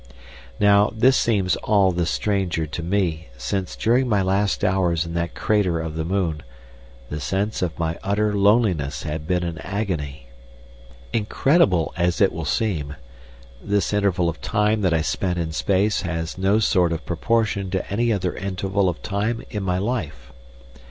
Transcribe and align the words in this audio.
Now, 0.59 0.91
this 0.97 1.15
seems 1.15 1.55
all 1.57 1.91
the 1.91 2.07
stranger 2.07 2.65
to 2.65 2.81
me, 2.81 3.27
since 3.37 3.75
during 3.75 4.09
my 4.09 4.23
last 4.23 4.63
hours 4.65 5.05
in 5.05 5.13
that 5.13 5.35
crater 5.35 5.79
of 5.79 5.93
the 5.93 6.03
moon, 6.03 6.41
the 7.11 7.19
sense 7.19 7.61
of 7.61 7.77
my 7.77 7.99
utter 8.01 8.33
loneliness 8.33 9.03
had 9.03 9.27
been 9.27 9.43
an 9.43 9.59
agony.... 9.59 10.25
Incredible 11.13 11.93
as 11.97 12.19
it 12.19 12.33
will 12.33 12.45
seem, 12.45 12.95
this 13.61 13.93
interval 13.93 14.27
of 14.27 14.41
time 14.41 14.81
that 14.81 14.91
I 14.91 15.03
spent 15.03 15.37
in 15.37 15.51
space 15.51 16.01
has 16.01 16.35
no 16.35 16.57
sort 16.57 16.91
of 16.91 17.05
proportion 17.05 17.69
to 17.69 17.87
any 17.93 18.11
other 18.11 18.33
interval 18.35 18.89
of 18.89 19.03
time 19.03 19.43
in 19.51 19.61
my 19.61 19.77
life. 19.77 20.31